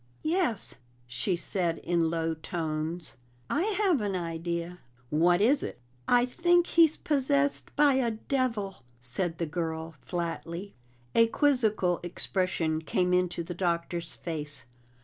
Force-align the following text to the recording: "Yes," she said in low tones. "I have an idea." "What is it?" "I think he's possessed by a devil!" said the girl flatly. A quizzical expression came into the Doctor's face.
"Yes," 0.23 0.77
she 1.05 1.35
said 1.35 1.77
in 1.77 2.09
low 2.09 2.33
tones. 2.33 3.17
"I 3.51 3.61
have 3.83 4.01
an 4.01 4.15
idea." 4.15 4.79
"What 5.11 5.41
is 5.41 5.61
it?" 5.61 5.79
"I 6.07 6.25
think 6.25 6.65
he's 6.65 6.97
possessed 6.97 7.69
by 7.75 7.93
a 7.93 8.09
devil!" 8.09 8.77
said 8.99 9.37
the 9.37 9.45
girl 9.45 9.93
flatly. 10.01 10.73
A 11.13 11.27
quizzical 11.27 11.99
expression 12.01 12.81
came 12.81 13.13
into 13.13 13.43
the 13.43 13.53
Doctor's 13.53 14.15
face. 14.15 14.65